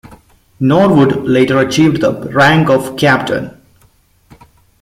Norwood 0.59 1.25
later 1.27 1.59
achieved 1.59 2.01
the 2.01 2.11
rank 2.33 2.71
of 2.71 2.97
captain. 2.97 3.61